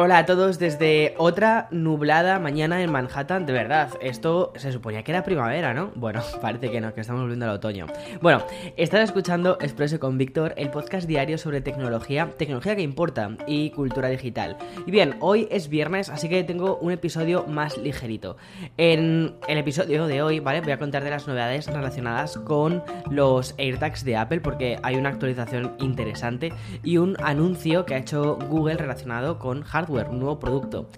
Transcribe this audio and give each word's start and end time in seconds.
Hola 0.00 0.18
a 0.18 0.26
todos 0.26 0.60
desde 0.60 1.16
otra 1.18 1.66
nublada 1.72 2.38
mañana 2.38 2.80
en 2.84 2.92
Manhattan. 2.92 3.46
De 3.46 3.52
verdad, 3.52 3.90
esto 4.00 4.52
se 4.54 4.70
suponía 4.70 5.02
que 5.02 5.10
era 5.10 5.24
primavera, 5.24 5.74
¿no? 5.74 5.90
Bueno, 5.96 6.22
parece 6.40 6.70
que 6.70 6.80
no, 6.80 6.94
que 6.94 7.00
estamos 7.00 7.22
volviendo 7.22 7.46
al 7.46 7.56
otoño. 7.56 7.86
Bueno, 8.22 8.44
estás 8.76 9.00
escuchando 9.00 9.58
Expreso 9.60 9.98
con 9.98 10.16
Víctor, 10.16 10.54
el 10.56 10.70
podcast 10.70 11.08
diario 11.08 11.36
sobre 11.36 11.62
tecnología, 11.62 12.30
tecnología 12.38 12.76
que 12.76 12.82
importa 12.82 13.36
y 13.48 13.70
cultura 13.70 14.08
digital. 14.08 14.56
Y 14.86 14.92
bien, 14.92 15.16
hoy 15.18 15.48
es 15.50 15.68
viernes, 15.68 16.10
así 16.10 16.28
que 16.28 16.44
tengo 16.44 16.76
un 16.76 16.92
episodio 16.92 17.44
más 17.48 17.76
ligerito. 17.76 18.36
En 18.76 19.34
el 19.48 19.58
episodio 19.58 20.06
de 20.06 20.22
hoy, 20.22 20.38
¿vale? 20.38 20.60
Voy 20.60 20.70
a 20.70 20.78
contar 20.78 21.02
de 21.02 21.10
las 21.10 21.26
novedades 21.26 21.66
relacionadas 21.66 22.38
con 22.38 22.84
los 23.10 23.52
AirTags 23.58 24.04
de 24.04 24.16
Apple, 24.16 24.42
porque 24.42 24.78
hay 24.84 24.94
una 24.94 25.08
actualización 25.08 25.74
interesante 25.80 26.52
y 26.84 26.98
un 26.98 27.16
anuncio 27.20 27.84
que 27.84 27.96
ha 27.96 27.98
hecho 27.98 28.38
Google 28.48 28.76
relacionado 28.76 29.40
con 29.40 29.64
hardware 29.64 29.87
un 29.88 30.20
nuevo 30.20 30.38
producto. 30.38 30.88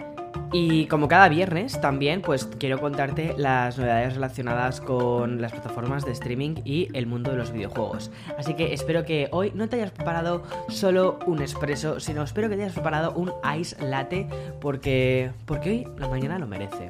Y 0.52 0.86
como 0.86 1.06
cada 1.06 1.28
viernes 1.28 1.80
también 1.80 2.22
pues 2.22 2.44
quiero 2.44 2.80
contarte 2.80 3.34
las 3.36 3.78
novedades 3.78 4.14
relacionadas 4.14 4.80
con 4.80 5.40
las 5.40 5.52
plataformas 5.52 6.04
de 6.04 6.12
streaming 6.12 6.56
y 6.64 6.88
el 6.92 7.06
mundo 7.06 7.30
de 7.30 7.36
los 7.36 7.52
videojuegos. 7.52 8.10
Así 8.36 8.54
que 8.54 8.72
espero 8.72 9.04
que 9.04 9.28
hoy 9.30 9.52
no 9.54 9.68
te 9.68 9.76
hayas 9.76 9.92
preparado 9.92 10.42
solo 10.68 11.20
un 11.26 11.40
espresso, 11.40 12.00
sino 12.00 12.24
espero 12.24 12.48
que 12.48 12.56
te 12.56 12.62
hayas 12.62 12.74
preparado 12.74 13.12
un 13.12 13.32
ice 13.58 13.76
latte 13.84 14.26
porque 14.60 15.30
porque 15.46 15.70
hoy 15.70 15.88
la 15.98 16.08
mañana 16.08 16.38
lo 16.38 16.48
merece. 16.48 16.88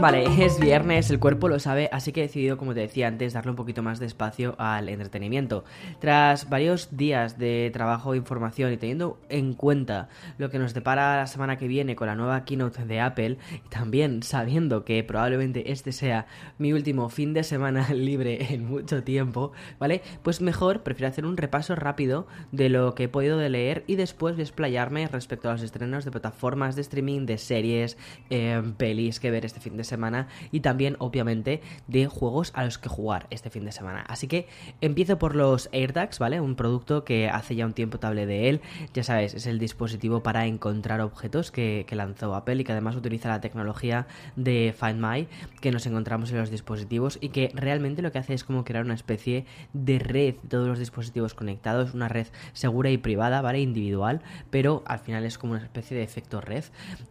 Vale, 0.00 0.44
es 0.44 0.60
viernes, 0.60 1.08
el 1.10 1.18
cuerpo 1.18 1.48
lo 1.48 1.58
sabe, 1.58 1.88
así 1.90 2.12
que 2.12 2.20
he 2.20 2.26
decidido, 2.26 2.58
como 2.58 2.74
te 2.74 2.80
decía 2.80 3.08
antes, 3.08 3.32
darle 3.32 3.52
un 3.52 3.56
poquito 3.56 3.82
más 3.82 4.00
de 4.00 4.06
espacio 4.06 4.54
al 4.58 4.90
entretenimiento. 4.90 5.64
Tras 5.98 6.50
varios 6.50 6.94
días 6.94 7.38
de 7.38 7.70
trabajo 7.72 8.12
e 8.12 8.18
información 8.18 8.70
y 8.70 8.76
teniendo 8.76 9.18
en 9.30 9.54
cuenta 9.54 10.10
lo 10.36 10.50
que 10.50 10.58
nos 10.58 10.74
depara 10.74 11.16
la 11.16 11.26
semana 11.26 11.56
que 11.56 11.68
viene 11.68 11.96
con 11.96 12.08
la 12.08 12.16
nueva 12.16 12.44
keynote 12.44 12.84
de 12.84 13.00
Apple, 13.00 13.38
y 13.50 13.68
también 13.70 14.22
sabiendo 14.22 14.84
que 14.84 15.02
probablemente 15.04 15.72
este 15.72 15.90
sea 15.90 16.26
mi 16.58 16.74
último 16.74 17.08
fin 17.08 17.32
de 17.32 17.42
semana 17.42 17.88
libre 17.94 18.52
en 18.52 18.66
mucho 18.66 19.04
tiempo, 19.04 19.52
¿vale? 19.78 20.02
Pues 20.22 20.42
mejor 20.42 20.82
prefiero 20.82 21.08
hacer 21.08 21.24
un 21.24 21.38
repaso 21.38 21.76
rápido 21.76 22.26
de 22.52 22.68
lo 22.68 22.94
que 22.94 23.04
he 23.04 23.08
podido 23.08 23.40
leer 23.48 23.84
y 23.86 23.96
después 23.96 24.36
desplayarme 24.36 25.08
respecto 25.08 25.48
a 25.48 25.52
los 25.52 25.62
estrenos 25.62 26.04
de 26.04 26.10
plataformas 26.10 26.76
de 26.76 26.82
streaming, 26.82 27.24
de 27.24 27.38
series, 27.38 27.96
eh, 28.28 28.60
pelis 28.76 29.18
que 29.18 29.30
ver 29.30 29.46
este 29.46 29.60
fin 29.60 29.78
de 29.78 29.84
semana 29.84 29.93
semana 29.94 30.26
y 30.50 30.60
también 30.60 30.96
obviamente 30.98 31.62
de 31.86 32.06
juegos 32.06 32.50
a 32.54 32.64
los 32.64 32.78
que 32.78 32.88
jugar 32.88 33.28
este 33.30 33.48
fin 33.48 33.64
de 33.64 33.72
semana. 33.72 34.04
Así 34.08 34.26
que 34.26 34.48
empiezo 34.80 35.18
por 35.18 35.36
los 35.36 35.68
AirTags, 35.72 36.18
¿vale? 36.18 36.40
Un 36.40 36.56
producto 36.56 37.04
que 37.04 37.28
hace 37.28 37.54
ya 37.54 37.64
un 37.64 37.74
tiempo 37.74 37.98
te 37.98 38.08
hablé 38.08 38.26
de 38.26 38.48
él, 38.48 38.60
ya 38.92 39.04
sabes, 39.04 39.34
es 39.34 39.46
el 39.46 39.60
dispositivo 39.60 40.22
para 40.22 40.46
encontrar 40.46 41.00
objetos 41.00 41.50
que, 41.50 41.86
lanzó 41.94 42.34
Apple 42.34 42.56
y 42.56 42.64
que 42.64 42.72
además 42.72 42.96
utiliza 42.96 43.28
la 43.28 43.40
tecnología 43.40 44.08
de 44.34 44.74
Find 44.76 45.00
My 45.00 45.28
que 45.60 45.70
nos 45.70 45.86
encontramos 45.86 46.32
en 46.32 46.38
los 46.38 46.50
dispositivos 46.50 47.18
y 47.20 47.28
que 47.28 47.52
realmente 47.54 48.02
lo 48.02 48.10
que 48.10 48.18
hace 48.18 48.34
es 48.34 48.42
como 48.42 48.64
crear 48.64 48.84
una 48.84 48.94
especie 48.94 49.46
de 49.72 50.00
red 50.00 50.34
de 50.42 50.48
todos 50.48 50.66
los 50.66 50.80
dispositivos 50.80 51.34
conectados, 51.34 51.94
una 51.94 52.08
red 52.08 52.26
segura 52.52 52.90
y 52.90 52.98
privada, 52.98 53.42
¿vale? 53.42 53.60
Individual, 53.60 54.22
pero 54.50 54.82
al 54.86 54.98
final 54.98 55.24
es 55.24 55.38
como 55.38 55.52
una 55.52 55.62
especie 55.62 55.96
de 55.96 56.02
efecto 56.02 56.40
red 56.40 56.64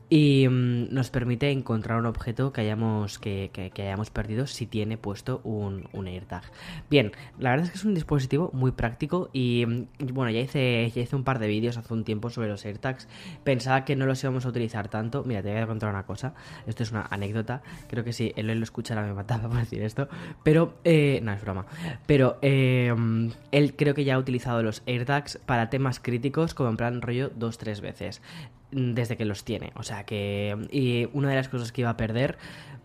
y 0.09 0.47
mm, 0.47 0.94
nos 0.94 1.09
permite 1.09 1.51
encontrar 1.51 2.00
un 2.00 2.05
objeto 2.05 2.53
que 2.53 2.61
hayamos, 2.63 3.19
que, 3.19 3.51
hayamos 3.78 4.09
perdido 4.09 4.47
si 4.47 4.66
tiene 4.66 4.97
puesto 4.97 5.41
un, 5.44 5.88
AirTag. 6.07 6.44
Bien, 6.90 7.12
la 7.40 7.51
verdad 7.51 7.66
es 7.66 7.72
que 7.72 7.78
es 7.78 7.85
un 7.85 7.94
dispositivo 7.94 8.50
muy 8.53 8.72
práctico 8.72 9.29
y, 9.34 9.66
bueno, 10.00 10.31
ya 10.31 10.40
hice, 10.40 10.91
ya 10.94 11.01
hice 11.01 11.16
un 11.16 11.24
par 11.24 11.40
de 11.40 11.47
vídeos 11.47 11.78
hace 11.78 11.94
un 11.94 12.03
tiempo 12.03 12.29
sobre 12.29 12.50
los 12.50 12.66
AirTags. 12.66 13.07
Pensaba 13.44 13.85
que 13.85 13.96
no 13.96 14.06
los 14.06 14.24
íbamos 14.24 14.46
a 14.46 14.50
utilizar 14.50 14.88
tanto. 14.88 15.24
Mira, 15.24 15.41
te 15.41 15.51
voy 15.51 15.62
a 15.62 15.68
contar 15.68 15.90
una 15.90 16.06
cosa. 16.06 16.34
Esto 16.68 16.84
es 16.84 16.91
una 16.91 17.07
anécdota. 17.09 17.62
Creo 17.88 18.03
que 18.03 18.13
si 18.13 18.34
él 18.35 18.47
lo 18.47 18.63
escuchara 18.63 19.03
me 19.03 19.13
mataba 19.13 19.50
por 19.50 19.59
decir 19.59 19.81
esto. 19.84 20.07
Pero, 20.44 20.75
eh, 20.84 21.19
no, 21.24 21.31
es 21.31 21.41
broma. 21.41 21.66
Pero 22.06 22.38
eh, 22.41 22.94
él 23.51 23.75
creo 23.75 23.94
que 23.94 24.03
ya 24.03 24.16
ha 24.16 24.19
utilizado 24.19 24.63
los 24.63 24.84
AirTags 24.85 25.40
para 25.45 25.69
temas 25.69 26.00
críticos 26.00 26.53
como 26.53 26.69
en 26.69 26.78
plan 26.78 27.01
rollo 27.01 27.31
dos, 27.35 27.57
tres 27.57 27.81
veces 27.81 28.22
desde 28.73 29.17
que 29.17 29.25
los 29.25 29.44
tiene. 29.44 29.72
O 29.75 29.84
sea 29.84 30.06
que. 30.06 30.67
Y 30.72 31.09
una 31.13 31.29
de 31.29 31.35
las 31.35 31.50
cosas 31.50 31.72
que 31.72 31.81
iba 31.81 31.89
a 31.89 31.97
perder 31.97 32.38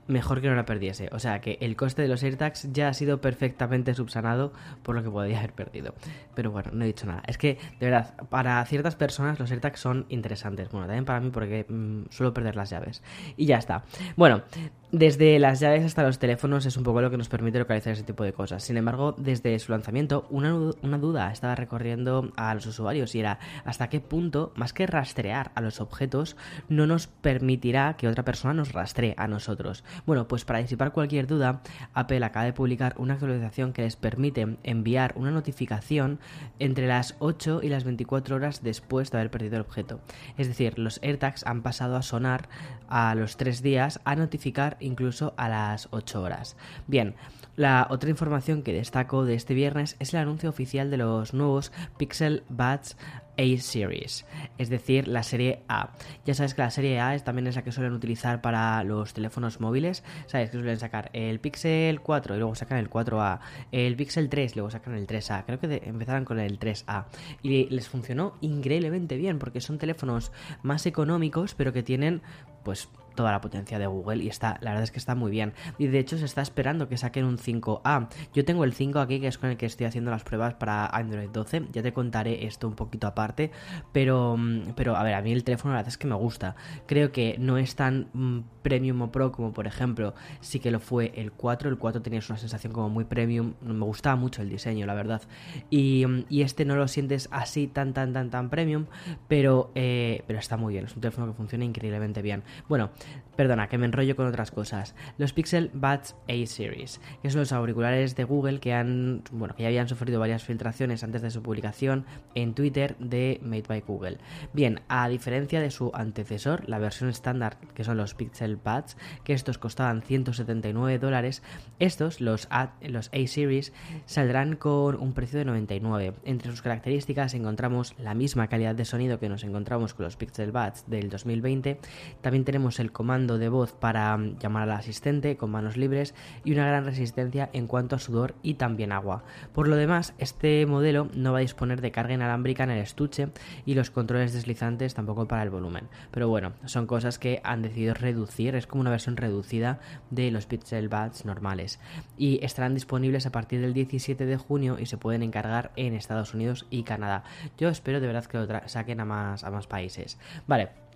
mejor 0.09 0.41
que 0.41 0.49
no 0.49 0.57
la 0.57 0.65
perdiese. 0.65 1.09
O 1.13 1.19
sea 1.21 1.41
que 1.41 1.59
el 1.61 1.77
coste 1.77 2.03
de 2.03 2.09
los 2.09 2.23
AirTags 2.23 2.73
ya 2.73 2.89
ha 2.89 2.95
sido 2.95 3.21
perfectamente 3.21 3.95
subsanado 3.95 4.53
por 4.83 4.97
lo 4.97 5.03
que 5.03 5.11
podría 5.11 5.39
haber 5.39 5.53
perdido. 5.53 5.95
Pero 6.35 6.51
bueno, 6.51 6.71
no 6.73 6.85
he 6.85 6.89
dicho 6.89 7.07
nada. 7.07 7.23
Es 7.27 7.39
que, 7.39 7.59
de 7.79 7.91
verdad, 7.91 8.15
para 8.29 8.65
ciertas 8.65 8.97
personas 8.97 9.39
los 9.39 9.51
AirTags 9.51 9.79
son 9.79 10.07
interesantes. 10.09 10.71
Bueno, 10.71 10.87
también 10.87 11.05
para 11.05 11.21
mí 11.21 11.31
porque 11.31 11.67
mm, 11.69 12.07
suelo 12.11 12.35
perder 12.35 12.57
las 12.57 12.71
llaves. 12.71 13.03
Y 13.37 13.47
ya 13.47 13.59
está. 13.59 13.85
Bueno, 14.17 14.43
desde 14.91 15.39
las 15.39 15.61
llaves 15.61 15.85
hasta 15.85 16.03
los 16.03 16.19
teléfonos 16.19 16.65
es 16.65 16.79
un 16.79 16.83
poco 16.83 17.03
lo 17.03 17.11
que 17.11 17.19
nos 17.19 17.29
permite 17.29 17.59
localizar 17.59 17.93
ese 17.93 18.05
tipo 18.05 18.25
de 18.25 18.33
cosas. 18.33 18.63
Sin 18.63 18.79
embargo, 18.79 19.15
desde 19.19 19.59
su 19.59 19.71
lanzamiento, 19.73 20.27
una, 20.31 20.55
una, 20.83 20.97
duda 20.97 21.31
estaba 21.31 21.55
recorriendo 21.55 22.33
a 22.37 22.55
los 22.55 22.65
usuarios 22.67 23.15
y 23.15 23.21
era 23.21 23.39
hasta 23.67 23.89
qué 23.89 24.01
punto, 24.01 24.53
más 24.57 24.73
que 24.73 24.87
rastrear 24.87 25.53
a 25.55 25.61
los 25.61 25.83
objetos, 25.83 26.37
no 26.71 26.87
nos 26.87 27.07
permitirá 27.07 27.97
que 27.99 28.09
otra 28.09 28.25
persona 28.25 28.55
nos 28.55 28.73
rastree 28.73 29.15
a 29.19 29.29
nosotros. 29.29 29.85
Bueno, 30.07 30.27
pues 30.27 30.47
para 30.47 30.61
disipar 30.61 30.93
cualquier 30.93 31.27
duda, 31.27 31.61
Apple 31.93 32.25
acaba 32.25 32.47
de 32.47 32.55
publicar 32.55 32.95
una 32.97 33.15
actualización 33.15 33.75
que 33.75 33.83
les 33.83 33.97
permite 33.97 34.57
enviar 34.63 35.13
una 35.17 35.31
notificación 35.31 36.19
entre 36.59 36.87
las 36.87 37.15
8 37.19 37.61
y 37.63 37.69
las 37.69 37.85
24 37.85 38.37
horas 38.37 38.63
después 38.63 39.11
de 39.11 39.19
haber 39.19 39.31
perdido 39.31 39.57
el 39.57 39.63
objeto. 39.63 40.01
Es 40.39 40.49
decir, 40.49 40.79
los 40.79 40.99
AirTags 41.03 41.47
han 41.47 41.63
pasado 41.63 41.97
a 41.97 42.03
sonar 42.03 42.49
a 42.89 43.15
los 43.15 43.37
3 43.37 43.61
días 43.61 44.01
a 44.05 44.17
notificar 44.17 44.78
incluso 44.81 45.35
a 45.37 45.49
las 45.49 45.89
8 45.91 46.23
horas. 46.23 46.57
Bien, 46.87 47.15
la 47.57 47.87
otra 47.91 48.11
información 48.11 48.63
que 48.63 48.73
destaco 48.73 49.25
de 49.25 49.35
este 49.35 49.55
viernes 49.55 49.97
es 49.99 50.15
el 50.15 50.21
anuncio 50.21 50.49
oficial 50.49 50.91
de 50.91 50.97
los 50.97 51.35
nuevos 51.35 51.73
Pixel 51.97 52.45
Buds 52.49 52.97
a-Series, 53.39 54.27
es 54.59 54.69
decir, 54.69 55.07
la 55.07 55.23
serie 55.23 55.63
A. 55.69 55.93
Ya 56.25 56.35
sabes 56.35 56.55
que 56.55 56.63
la 56.63 56.71
serie 56.71 57.01
A 57.01 57.15
es, 57.15 57.23
también 57.23 57.47
es 57.47 57.55
la 57.55 57.63
que 57.63 57.73
suelen 57.73 57.93
utilizar 57.93 58.41
para 58.41 58.83
los 58.83 59.15
teléfonos 59.15 59.61
móviles. 59.61 60.03
Sabes 60.27 60.51
que 60.51 60.59
suelen 60.59 60.79
sacar 60.79 61.11
el 61.13 61.39
Pixel 61.39 62.01
4 62.01 62.35
y 62.35 62.39
luego 62.39 62.55
sacan 62.57 62.79
el 62.79 62.91
4A, 62.91 63.39
el 63.71 63.97
Pixel 63.97 64.29
3 64.29 64.53
y 64.53 64.55
luego 64.57 64.71
sacan 64.71 64.95
el 64.95 65.07
3A. 65.07 65.45
Creo 65.47 65.61
que 65.61 65.83
empezaron 65.85 66.25
con 66.25 66.41
el 66.41 66.59
3A. 66.59 67.05
Y 67.43 67.67
les 67.67 67.89
funcionó 67.89 68.35
increíblemente 68.41 69.17
bien 69.17 69.39
porque 69.39 69.61
son 69.61 69.79
teléfonos 69.79 70.33
más 70.63 70.85
económicos 70.87 71.55
pero 71.55 71.73
que 71.73 71.83
tienen 71.83 72.23
pues 72.65 72.89
toda 73.19 73.33
la 73.33 73.41
potencia 73.41 73.81
de 73.81 73.87
Google 73.89 74.23
y 74.23 74.29
está, 74.29 74.59
la 74.61 74.71
verdad 74.71 74.85
es 74.85 74.93
que 74.93 75.01
está 75.01 75.17
muy 75.17 75.33
bien. 75.33 75.53
Y 75.77 75.89
de 75.89 75.99
hecho 75.99 76.17
se 76.19 76.25
está 76.25 76.41
esperando 76.41 76.89
que 76.89 76.97
saquen 76.97 77.25
un 77.25 77.37
5A. 77.37 78.09
Yo 78.33 78.45
tengo 78.45 78.63
el 78.63 78.73
5 78.73 79.01
aquí 79.01 79.19
que 79.19 79.27
es 79.27 79.39
con 79.39 79.51
el 79.51 79.57
que 79.57 79.67
estoy 79.67 79.87
haciendo 79.87 80.13
las 80.13 80.23
pruebas 80.23 80.55
para 80.55 80.87
Android 80.87 81.29
12. 81.29 81.65
Ya 81.73 81.83
te 81.83 81.93
contaré 81.93 82.47
esto 82.47 82.69
un 82.69 82.77
poquito 82.77 83.09
aparte, 83.09 83.51
pero 83.93 84.37
mm, 84.37 84.75
pero 84.77 84.95
a 84.95 85.03
ver, 85.03 85.15
a 85.15 85.21
mí 85.21 85.33
el 85.33 85.43
teléfono 85.43 85.75
la 85.75 85.81
verdad 85.81 85.89
es 85.89 85.99
que 85.99 86.07
me 86.07 86.15
gusta. 86.15 86.55
Creo 86.87 87.11
que 87.11 87.35
no 87.41 87.59
es 87.59 87.75
tan 87.75 88.07
mm, 88.13 88.39
premium 88.63 89.03
o 89.03 89.11
pro 89.11 89.33
como 89.33 89.53
por 89.53 89.67
ejemplo 89.67 90.15
sí 90.41 90.61
que 90.61 90.71
lo 90.71 90.79
fue 90.79 91.11
el 91.17 91.33
4. 91.33 91.71
El 91.71 91.77
4 91.77 92.01
tenía 92.01 92.21
una 92.29 92.39
sensación 92.39 92.73
como 92.73 92.89
muy 92.89 93.05
premium. 93.05 93.55
Me 93.63 93.85
gustaba 93.85 94.15
mucho 94.15 94.43
el 94.43 94.49
diseño, 94.49 94.87
la 94.87 94.95
verdad. 94.95 95.23
Y, 95.71 96.07
mm, 96.07 96.27
y 96.29 96.43
este 96.43 96.65
no 96.65 96.77
lo 96.77 96.87
sientes 96.87 97.29
así 97.33 97.67
tan 97.67 97.95
tan 97.95 98.13
tan 98.13 98.31
tan 98.31 98.49
premium, 98.49 98.87
pero 99.27 99.73
eh, 99.75 100.23
pero 100.29 100.39
está 100.39 100.57
muy 100.57 100.75
bien. 100.75 100.85
Es 100.85 100.95
un 100.95 101.01
teléfono 101.01 101.27
que 101.27 101.33
funciona 101.33 101.65
increíblemente 101.65 102.23
bien. 102.23 102.45
Bueno, 102.69 102.91
Perdona, 103.37 103.69
que 103.69 103.79
me 103.79 103.87
enrollo 103.87 104.17
con 104.17 104.27
otras 104.27 104.51
cosas. 104.51 104.97
Los 105.17 105.33
Pixel 105.33 105.71
Buds 105.73 106.17
A-Series, 106.29 107.01
que 107.23 107.31
son 107.31 107.41
los 107.41 107.53
auriculares 107.53 108.17
de 108.17 108.25
Google 108.25 108.59
que 108.59 108.75
han, 108.75 109.23
bueno, 109.31 109.55
que 109.55 109.63
ya 109.63 109.69
habían 109.69 109.89
sufrido 109.89 110.19
varias 110.19 110.43
filtraciones 110.43 111.05
antes 111.05 111.23
de 111.23 111.31
su 111.31 111.41
publicación 111.41 112.05
en 112.35 112.55
Twitter 112.55 112.97
de 112.99 113.39
Made 113.43 113.63
by 113.69 113.83
Google. 113.83 114.19
Bien, 114.53 114.81
a 114.89 115.09
diferencia 115.09 115.61
de 115.61 115.71
su 115.71 115.93
antecesor, 115.95 116.69
la 116.69 116.81
versión 116.81 117.11
estándar, 117.11 117.59
que 117.75 117.85
son 117.85 117.97
los 117.97 118.15
Pixel 118.15 118.57
Buds, 118.57 118.97
que 119.23 119.35
estos 119.35 119.57
costaban 119.57 120.03
179 120.03 120.99
dólares, 120.99 121.45
estos, 121.79 122.21
los 122.21 122.49
A-Series, 122.51 123.73
saldrán 124.07 124.57
con 124.57 124.97
un 124.97 125.13
precio 125.13 125.39
de 125.39 125.45
99. 125.45 126.15
Entre 126.25 126.51
sus 126.51 126.61
características 126.61 127.35
encontramos 127.35 127.95
la 127.99 128.15
misma 128.15 128.49
calidad 128.49 128.75
de 128.75 128.85
sonido 128.85 129.21
que 129.21 129.29
nos 129.29 129.45
encontramos 129.45 129.95
con 129.95 130.05
los 130.05 130.17
Pixel 130.17 130.51
Buds 130.51 130.87
del 130.89 131.09
2020. 131.09 131.79
También 132.21 132.45
tenemos 132.45 132.81
el 132.81 132.88
comando 132.93 133.39
de 133.39 133.49
voz 133.49 133.73
para 133.73 134.17
mm, 134.17 134.39
llamar 134.39 134.65
al 134.65 134.73
asistente 134.73 135.37
con 135.37 135.51
manos 135.51 135.77
libres 135.77 136.15
y 136.45 136.53
una 136.53 136.67
gran 136.67 136.85
resistencia 136.85 137.51
en 137.53 137.67
cuanto 137.67 137.97
a 137.97 137.99
sudor 137.99 138.35
y 138.43 138.55
también 138.55 138.93
agua. 138.93 139.25
Por 139.53 139.69
lo 139.69 139.77
demás, 139.77 140.15
este 140.19 140.65
modelo 140.67 141.09
no 141.15 141.33
va 141.33 141.39
a 141.39 141.43
disponer 141.43 141.81
de 141.81 141.91
carga 141.91 142.15
inalámbrica 142.15 142.65
en 142.65 142.71
el 142.71 142.79
estuche 142.79 143.29
y 143.67 143.75
los 143.75 143.91
controles 143.91 144.33
deslizantes 144.33 144.95
tampoco 144.95 145.27
para 145.27 145.43
el 145.43 145.51
volumen. 145.51 145.89
Pero 146.11 146.29
bueno, 146.29 146.53
son 146.65 146.87
cosas 146.87 147.19
que 147.19 147.41
han 147.45 147.63
decidido 147.63 147.95
reducir, 147.95 148.55
es 148.55 148.67
como 148.67 148.81
una 148.81 148.91
versión 148.91 149.17
reducida 149.17 149.81
de 150.11 150.31
los 150.31 150.47
Pixel 150.47 150.89
Buds 150.89 151.25
normales 151.25 151.81
y 152.17 152.45
estarán 152.45 152.75
disponibles 152.75 153.27
a 153.27 153.33
partir 153.33 153.61
del 153.61 153.75
17 153.75 154.27
de 154.27 154.37
junio 154.37 154.79
y 154.79 154.87
se 154.87 154.97
pueden 154.97 155.23
encargar 155.23 155.73
en 155.77 155.95
Estados 155.95 156.35
Unidos 156.35 156.67
y 156.71 156.83
Canadá. 156.83 157.25
Yo 157.59 157.69
espero 157.69 158.01
de 158.01 158.07
verdad 158.07 158.27
que 158.27 158.39
lo 158.39 158.47
saquen 158.67 159.01
a 159.01 159.05
más, 159.05 159.45
a 159.45 159.51
más 159.51 159.67
países. 159.67 160.19
Vale, 160.47 160.88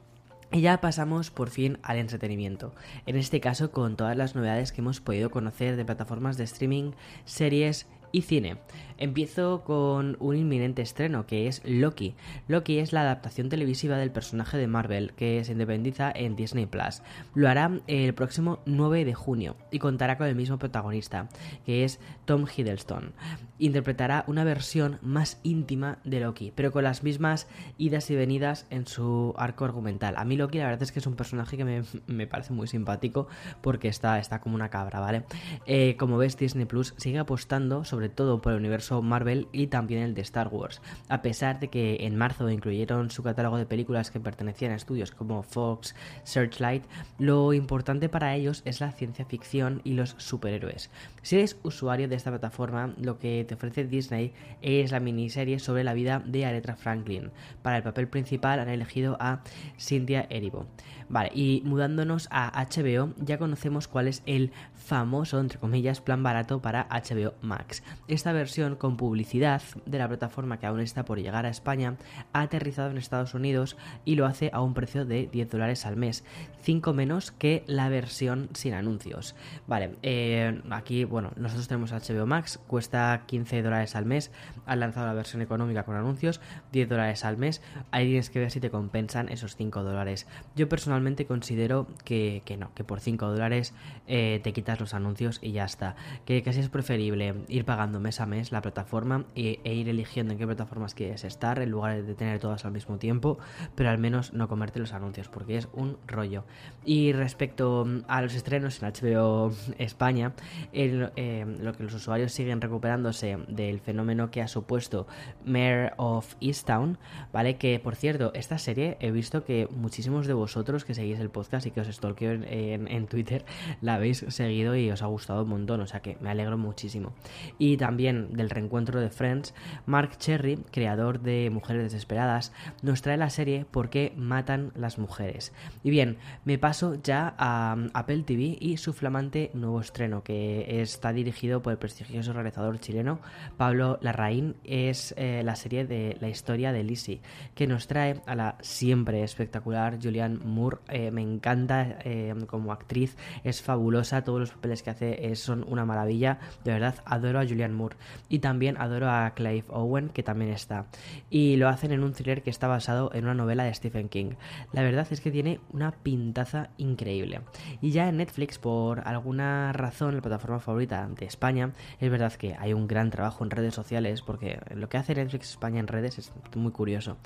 y 0.52 0.60
ya 0.60 0.80
pasamos 0.80 1.30
por 1.30 1.48
fin 1.48 1.78
al 1.82 1.96
entretenimiento, 1.96 2.74
en 3.06 3.16
este 3.16 3.40
caso 3.40 3.70
con 3.70 3.96
todas 3.96 4.16
las 4.16 4.34
novedades 4.34 4.70
que 4.70 4.82
hemos 4.82 5.00
podido 5.00 5.30
conocer 5.30 5.76
de 5.76 5.84
plataformas 5.84 6.36
de 6.36 6.44
streaming, 6.44 6.92
series 7.24 7.86
y 8.12 8.22
cine. 8.22 8.58
Empiezo 9.02 9.64
con 9.64 10.16
un 10.20 10.36
inminente 10.36 10.80
estreno 10.80 11.26
que 11.26 11.48
es 11.48 11.60
Loki. 11.64 12.14
Loki 12.46 12.78
es 12.78 12.92
la 12.92 13.00
adaptación 13.00 13.48
televisiva 13.48 13.96
del 13.96 14.12
personaje 14.12 14.58
de 14.58 14.68
Marvel 14.68 15.12
que 15.14 15.42
se 15.42 15.50
independiza 15.50 16.12
en 16.14 16.36
Disney 16.36 16.66
Plus. 16.66 17.02
Lo 17.34 17.48
hará 17.48 17.80
el 17.88 18.14
próximo 18.14 18.60
9 18.64 19.04
de 19.04 19.14
junio 19.14 19.56
y 19.72 19.80
contará 19.80 20.18
con 20.18 20.28
el 20.28 20.36
mismo 20.36 20.58
protagonista, 20.58 21.28
que 21.66 21.82
es 21.82 21.98
Tom 22.26 22.46
Hiddleston. 22.46 23.12
Interpretará 23.58 24.24
una 24.28 24.44
versión 24.44 24.98
más 25.02 25.40
íntima 25.42 25.98
de 26.04 26.20
Loki, 26.20 26.52
pero 26.54 26.70
con 26.70 26.84
las 26.84 27.02
mismas 27.02 27.48
idas 27.78 28.08
y 28.10 28.14
venidas 28.14 28.66
en 28.70 28.86
su 28.86 29.34
arco 29.36 29.64
argumental. 29.64 30.14
A 30.16 30.24
mí 30.24 30.36
Loki 30.36 30.58
la 30.58 30.66
verdad 30.66 30.82
es 30.84 30.92
que 30.92 31.00
es 31.00 31.06
un 31.06 31.16
personaje 31.16 31.56
que 31.56 31.64
me, 32.06 32.26
parece 32.28 32.52
muy 32.52 32.68
simpático 32.68 33.26
porque 33.62 33.88
está, 33.88 34.20
está 34.20 34.40
como 34.40 34.54
una 34.54 34.68
cabra, 34.68 35.00
¿vale? 35.00 35.24
Eh, 35.66 35.96
como 35.98 36.18
ves, 36.18 36.36
Disney 36.36 36.66
Plus 36.66 36.94
sigue 36.98 37.18
apostando 37.18 37.84
sobre 37.84 38.01
todo 38.08 38.40
por 38.40 38.52
el 38.52 38.58
universo 38.58 39.02
Marvel 39.02 39.48
y 39.52 39.68
también 39.68 40.02
el 40.02 40.14
de 40.14 40.22
Star 40.22 40.48
Wars, 40.48 40.80
a 41.08 41.22
pesar 41.22 41.60
de 41.60 41.68
que 41.68 41.98
en 42.00 42.16
marzo 42.16 42.48
incluyeron 42.50 43.10
su 43.10 43.22
catálogo 43.22 43.56
de 43.56 43.66
películas 43.66 44.10
que 44.10 44.20
pertenecían 44.20 44.72
a 44.72 44.76
estudios 44.76 45.10
como 45.10 45.42
Fox, 45.42 45.94
Searchlight, 46.24 46.84
lo 47.18 47.52
importante 47.52 48.08
para 48.08 48.34
ellos 48.34 48.62
es 48.64 48.80
la 48.80 48.92
ciencia 48.92 49.24
ficción 49.24 49.80
y 49.84 49.94
los 49.94 50.14
superhéroes. 50.18 50.90
Si 51.22 51.36
eres 51.36 51.56
usuario 51.62 52.08
de 52.08 52.16
esta 52.16 52.30
plataforma, 52.30 52.94
lo 52.98 53.18
que 53.18 53.44
te 53.46 53.54
ofrece 53.54 53.84
Disney 53.84 54.32
es 54.60 54.92
la 54.92 55.00
miniserie 55.00 55.58
sobre 55.58 55.84
la 55.84 55.94
vida 55.94 56.22
de 56.24 56.44
Aretha 56.44 56.76
Franklin. 56.76 57.30
Para 57.62 57.76
el 57.76 57.82
papel 57.82 58.08
principal 58.08 58.60
han 58.60 58.68
elegido 58.68 59.16
a 59.20 59.42
Cynthia 59.78 60.26
Erivo. 60.30 60.66
Vale, 61.12 61.30
y 61.34 61.60
mudándonos 61.66 62.26
a 62.30 62.50
HBO, 62.64 63.12
ya 63.18 63.36
conocemos 63.36 63.86
cuál 63.86 64.08
es 64.08 64.22
el 64.24 64.50
famoso, 64.74 65.40
entre 65.40 65.58
comillas, 65.58 66.00
plan 66.00 66.22
barato 66.22 66.62
para 66.62 66.88
HBO 66.88 67.34
Max. 67.42 67.82
Esta 68.08 68.32
versión 68.32 68.76
con 68.76 68.96
publicidad 68.96 69.60
de 69.84 69.98
la 69.98 70.08
plataforma 70.08 70.58
que 70.58 70.64
aún 70.64 70.80
está 70.80 71.04
por 71.04 71.20
llegar 71.20 71.44
a 71.44 71.50
España 71.50 71.96
ha 72.32 72.40
aterrizado 72.40 72.90
en 72.90 72.96
Estados 72.96 73.34
Unidos 73.34 73.76
y 74.06 74.14
lo 74.14 74.24
hace 74.24 74.48
a 74.54 74.62
un 74.62 74.72
precio 74.72 75.04
de 75.04 75.28
10 75.30 75.50
dólares 75.50 75.84
al 75.84 75.96
mes, 75.96 76.24
5 76.62 76.94
menos 76.94 77.30
que 77.30 77.62
la 77.66 77.90
versión 77.90 78.48
sin 78.54 78.72
anuncios. 78.72 79.34
Vale, 79.66 79.96
eh, 80.02 80.62
aquí, 80.70 81.04
bueno, 81.04 81.32
nosotros 81.36 81.68
tenemos 81.68 81.92
HBO 81.92 82.24
Max, 82.24 82.58
cuesta 82.66 83.24
15 83.26 83.62
dólares 83.62 83.96
al 83.96 84.06
mes, 84.06 84.30
han 84.64 84.80
lanzado 84.80 85.08
la 85.08 85.12
versión 85.12 85.42
económica 85.42 85.82
con 85.82 85.94
anuncios, 85.94 86.40
10 86.72 86.88
dólares 86.88 87.26
al 87.26 87.36
mes, 87.36 87.60
ahí 87.90 88.06
tienes 88.06 88.30
que 88.30 88.38
ver 88.38 88.50
si 88.50 88.60
te 88.60 88.70
compensan 88.70 89.28
esos 89.28 89.56
5 89.56 89.82
dólares. 89.82 90.26
Yo 90.56 90.70
personalmente 90.70 91.01
considero 91.26 91.86
que, 92.04 92.42
no, 92.58 92.74
que 92.74 92.84
por 92.84 93.00
5 93.00 93.26
dólares 93.26 93.74
eh, 94.06 94.40
te 94.42 94.52
quitas 94.52 94.80
los 94.80 94.94
anuncios 94.94 95.38
y 95.42 95.52
ya 95.52 95.64
está, 95.64 95.96
que 96.24 96.42
casi 96.42 96.60
es 96.60 96.68
preferible 96.68 97.34
ir 97.48 97.64
pagando 97.64 98.00
mes 98.00 98.20
a 98.20 98.26
mes 98.26 98.52
la 98.52 98.62
plataforma 98.62 99.24
e, 99.34 99.60
e, 99.64 99.74
ir 99.74 99.88
eligiendo 99.88 100.32
en 100.32 100.38
qué 100.38 100.46
plataformas 100.46 100.94
quieres 100.94 101.24
estar 101.24 101.58
en 101.60 101.70
lugar 101.70 102.02
de 102.02 102.14
tener 102.14 102.38
todas 102.38 102.64
al 102.64 102.72
mismo 102.72 102.98
tiempo, 102.98 103.38
pero 103.74 103.90
al 103.90 103.98
menos 103.98 104.32
no 104.32 104.48
comerte 104.48 104.80
los 104.80 104.92
anuncios 104.92 105.28
porque 105.28 105.56
es 105.56 105.68
un 105.72 105.98
rollo. 106.06 106.44
Y 106.84 107.12
respecto 107.12 107.86
a 108.08 108.22
los 108.22 108.34
estrenos 108.34 108.82
en 108.82 108.92
HBO 108.92 109.52
España, 109.78 110.32
eh, 110.72 111.46
lo 111.60 111.72
que 111.74 111.82
los 111.82 111.94
usuarios 111.94 112.32
siguen 112.32 112.60
recuperándose 112.60 113.38
del 113.48 113.80
fenómeno 113.80 114.30
que 114.30 114.42
ha 114.42 114.48
supuesto 114.48 115.06
Mayor 115.44 115.92
of 115.96 116.34
Easttown, 116.40 116.98
¿vale? 117.32 117.56
Que 117.56 117.78
por 117.78 117.96
cierto, 117.96 118.32
esta 118.34 118.58
serie 118.58 118.96
he 119.00 119.10
visto 119.10 119.44
que 119.44 119.68
muchísimos 119.70 120.26
de 120.26 120.34
vosotros 120.34 120.81
que 120.84 120.94
seguís 120.94 121.18
el 121.18 121.30
podcast 121.30 121.66
y 121.66 121.70
que 121.70 121.80
os 121.80 121.88
stalkeo 121.88 122.32
en, 122.32 122.88
en 122.88 123.06
Twitter 123.06 123.44
la 123.80 123.94
habéis 123.94 124.24
seguido 124.28 124.76
y 124.76 124.90
os 124.90 125.02
ha 125.02 125.06
gustado 125.06 125.42
un 125.42 125.48
montón, 125.48 125.80
o 125.80 125.86
sea 125.86 126.00
que 126.00 126.16
me 126.20 126.30
alegro 126.30 126.58
muchísimo. 126.58 127.12
Y 127.58 127.76
también 127.76 128.32
del 128.34 128.50
reencuentro 128.50 129.00
de 129.00 129.10
Friends, 129.10 129.54
Mark 129.86 130.16
Cherry, 130.18 130.56
creador 130.70 131.20
de 131.20 131.50
Mujeres 131.50 131.82
Desesperadas, 131.84 132.52
nos 132.82 133.02
trae 133.02 133.16
la 133.16 133.30
serie 133.30 133.66
¿Por 133.70 133.90
qué 133.90 134.12
matan 134.16 134.72
las 134.74 134.98
mujeres? 134.98 135.52
Y 135.82 135.90
bien, 135.90 136.18
me 136.44 136.58
paso 136.58 136.96
ya 137.02 137.34
a 137.38 137.76
Apple 137.94 138.22
TV 138.24 138.56
y 138.60 138.76
su 138.76 138.92
flamante 138.92 139.50
nuevo 139.54 139.80
estreno, 139.80 140.22
que 140.22 140.80
está 140.82 141.12
dirigido 141.12 141.62
por 141.62 141.72
el 141.72 141.78
prestigioso 141.78 142.32
realizador 142.32 142.78
chileno 142.80 143.20
Pablo 143.56 143.98
Larraín. 144.02 144.56
Es 144.64 145.14
eh, 145.16 145.42
la 145.44 145.56
serie 145.56 145.86
de 145.86 146.16
la 146.20 146.28
historia 146.28 146.72
de 146.72 146.84
Lizzie, 146.84 147.20
que 147.54 147.66
nos 147.66 147.86
trae 147.86 148.20
a 148.26 148.34
la 148.34 148.56
siempre 148.60 149.22
espectacular 149.22 149.98
Julianne 150.02 150.38
Moore. 150.44 150.71
Eh, 150.88 151.10
me 151.10 151.22
encanta 151.22 151.98
eh, 152.04 152.34
como 152.46 152.72
actriz, 152.72 153.16
es 153.44 153.62
fabulosa, 153.62 154.24
todos 154.24 154.40
los 154.40 154.50
papeles 154.50 154.82
que 154.82 154.90
hace 154.90 155.36
son 155.36 155.64
una 155.68 155.84
maravilla. 155.84 156.38
De 156.64 156.72
verdad, 156.72 156.96
adoro 157.04 157.40
a 157.40 157.46
Julianne 157.46 157.74
Moore. 157.74 157.96
Y 158.28 158.38
también 158.40 158.76
adoro 158.78 159.10
a 159.10 159.32
Clive 159.34 159.64
Owen, 159.68 160.08
que 160.08 160.22
también 160.22 160.50
está. 160.50 160.86
Y 161.30 161.56
lo 161.56 161.68
hacen 161.68 161.92
en 161.92 162.02
un 162.02 162.12
thriller 162.12 162.42
que 162.42 162.50
está 162.50 162.68
basado 162.68 163.10
en 163.14 163.24
una 163.24 163.34
novela 163.34 163.64
de 163.64 163.74
Stephen 163.74 164.08
King. 164.08 164.32
La 164.72 164.82
verdad 164.82 165.06
es 165.10 165.20
que 165.20 165.30
tiene 165.30 165.60
una 165.72 165.92
pintaza 165.92 166.70
increíble. 166.76 167.40
Y 167.80 167.90
ya 167.90 168.08
en 168.08 168.16
Netflix, 168.18 168.58
por 168.58 169.06
alguna 169.06 169.72
razón, 169.72 170.14
la 170.16 170.22
plataforma 170.22 170.60
favorita 170.60 171.08
de 171.08 171.26
España, 171.26 171.72
es 172.00 172.10
verdad 172.10 172.32
que 172.32 172.54
hay 172.58 172.72
un 172.72 172.86
gran 172.86 173.10
trabajo 173.10 173.44
en 173.44 173.50
redes 173.50 173.74
sociales, 173.74 174.22
porque 174.22 174.60
lo 174.74 174.88
que 174.88 174.98
hace 174.98 175.14
Netflix 175.14 175.50
España 175.50 175.80
en 175.80 175.86
redes 175.86 176.18
es 176.18 176.32
muy 176.54 176.72
curioso. 176.72 177.16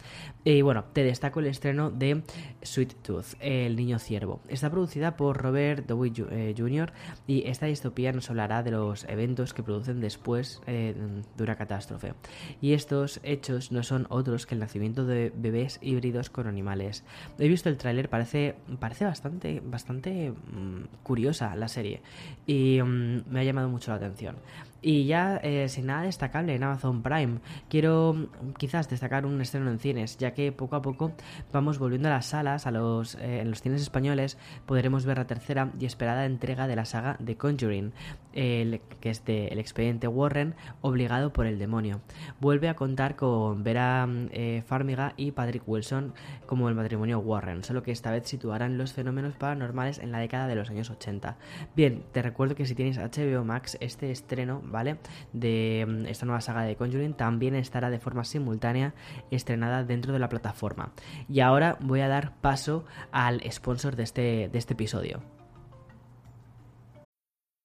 Y 0.45 0.63
bueno, 0.63 0.85
te 0.93 1.05
destaco 1.05 1.41
el 1.41 1.47
estreno 1.47 1.91
de 1.91 2.23
Sweet 2.63 3.03
Tooth, 3.03 3.35
El 3.41 3.77
Niño 3.77 3.99
Ciervo. 3.99 4.41
Está 4.49 4.71
producida 4.71 5.17
por 5.17 5.37
Robert 5.37 5.87
Downey 5.87 6.13
Jr. 6.57 6.93
Eh, 6.93 6.95
y 7.27 7.47
esta 7.49 7.67
distopía 7.67 8.13
nos 8.13 8.31
hablará 8.31 8.63
de 8.63 8.71
los 8.71 9.05
eventos 9.05 9.55
que 9.55 9.63
producen 9.63 10.01
después 10.01 10.61
eh, 10.67 10.95
de 11.37 11.43
una 11.43 11.57
catástrofe. 11.57 12.15
Y 12.61 12.73
estos 12.73 13.21
hechos 13.23 13.73
no 13.73 13.83
son 13.83 14.07
otros 14.11 14.47
que 14.47 14.55
el 14.55 14.61
nacimiento 14.61 15.05
de 15.05 15.33
bebés 15.35 15.79
híbridos 15.83 16.31
con 16.31 16.47
animales. 16.47 17.05
He 17.39 17.49
visto 17.49 17.69
el 17.69 17.77
tráiler, 17.77 18.09
parece, 18.09 18.57
parece 18.79 19.05
bastante, 19.05 19.63
bastante 19.65 20.31
mm, 20.31 21.03
curiosa 21.03 21.55
la 21.57 21.69
serie 21.69 22.03
y 22.47 22.81
mm, 22.83 23.25
me 23.29 23.41
ha 23.41 23.45
llamado 23.45 23.69
mucho 23.69 23.91
la 23.91 23.99
atención. 23.99 24.37
Y 24.83 25.07
ya 25.07 25.37
eh, 25.43 25.69
sin 25.69 25.87
nada 25.87 26.03
destacable 26.03 26.55
en 26.55 26.63
Amazon 26.63 27.03
Prime, 27.03 27.39
quiero 27.69 28.15
mm, 28.15 28.53
quizás 28.59 28.89
destacar 28.89 29.27
un 29.27 29.41
estreno 29.41 29.71
en 29.71 29.79
cines, 29.79 30.17
ya 30.19 30.33
que 30.33 30.53
poco 30.53 30.77
a 30.77 30.83
poco 30.83 31.13
vamos 31.53 31.79
volviendo 31.79 32.09
a 32.09 32.13
las 32.13 32.27
salas, 32.27 32.67
a 32.67 32.71
los, 32.71 33.15
eh, 33.17 33.41
en 33.41 33.51
los 33.51 33.63
cines 33.63 33.83
españoles 33.83 34.39
podremos 34.67 35.05
ver 35.07 35.19
la 35.19 35.27
tercera 35.27 35.71
y 35.79 35.87
esperada 35.87 36.27
entrega 36.27 36.67
de 36.67 36.77
la 36.77 36.85
saga 36.85 37.17
de 37.19 37.37
Conjuring, 37.37 37.93
que 38.33 38.81
es 39.03 39.25
de 39.25 39.49
El 39.49 39.59
expediente 39.59 40.09
Warren 40.09 40.55
obligado 40.83 41.33
por 41.33 41.47
el 41.47 41.59
demonio. 41.59 42.01
Vuelve 42.39 42.69
a 42.69 42.75
contar 42.75 43.17
con 43.17 43.65
Vera 43.65 44.07
eh, 44.31 44.63
Farmiga 44.67 45.15
y 45.17 45.33
Patrick 45.33 45.63
Wilson 45.67 46.13
como 46.47 46.69
el 46.69 46.75
matrimonio 46.75 47.19
Warren, 47.19 47.65
solo 47.65 47.83
que 47.83 47.93
esta 47.93 48.11
vez 48.11 48.27
situarán 48.27 48.79
los 48.79 48.93
fenómenos 48.93 49.35
paranormales 49.37 49.99
en 49.99 50.13
la 50.13 50.19
década 50.19 50.47
de 50.47 50.55
los 50.55 50.71
años 50.71 50.91
80. 50.91 51.37
Bien, 51.75 52.05
te 52.13 52.23
recuerdo 52.23 52.55
que 52.55 52.67
si 52.67 52.75
tienes 52.75 52.99
HBO 52.99 53.45
Max, 53.45 53.77
este 53.81 54.11
estreno, 54.11 54.61
¿vale? 54.67 54.99
De 55.33 55.85
mm, 55.87 56.07
esta 56.07 56.27
nueva 56.27 56.41
saga 56.41 56.63
de 56.63 56.77
Conjuring 56.77 57.15
también 57.15 57.55
estará 57.55 57.91
de 57.91 57.99
forma 57.99 58.25
simultánea 58.25 58.95
estrenada 59.31 59.85
dentro 59.85 60.13
de 60.13 60.19
la 60.19 60.29
plataforma. 60.29 60.93
Y 61.29 61.41
ahora 61.41 61.79
voy 61.81 62.01
a 62.01 62.09
dar 62.09 62.35
paso 62.41 62.85
al 63.13 63.41
sponsor 63.51 63.97
de 63.97 64.03
este, 64.03 64.49
de 64.53 64.59
este 64.59 64.75
episodio. 64.75 65.36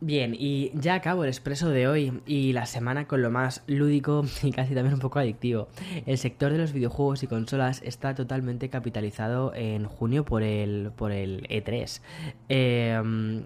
Bien, 0.00 0.36
y 0.38 0.72
ya 0.74 0.92
acabo 0.92 1.24
el 1.24 1.30
expreso 1.30 1.70
de 1.70 1.88
hoy 1.88 2.20
y 2.26 2.52
la 2.52 2.66
semana 2.66 3.06
con 3.06 3.22
lo 3.22 3.30
más 3.30 3.62
lúdico 3.66 4.26
y 4.42 4.52
casi 4.52 4.74
también 4.74 4.92
un 4.92 5.00
poco 5.00 5.18
adictivo. 5.18 5.68
El 6.04 6.18
sector 6.18 6.52
de 6.52 6.58
los 6.58 6.74
videojuegos 6.74 7.22
y 7.22 7.26
consolas 7.26 7.80
está 7.82 8.14
totalmente 8.14 8.68
capitalizado 8.68 9.54
en 9.54 9.86
junio 9.86 10.26
por 10.26 10.42
el, 10.42 10.92
por 10.94 11.12
el 11.12 11.48
E3. 11.48 12.02
Em, 12.50 13.44